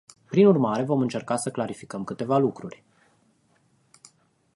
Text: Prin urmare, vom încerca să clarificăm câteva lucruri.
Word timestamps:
Prin 0.29 0.45
urmare, 0.45 0.83
vom 0.83 1.01
încerca 1.01 1.35
să 1.35 1.51
clarificăm 1.51 2.03
câteva 2.03 2.37
lucruri. 2.37 2.83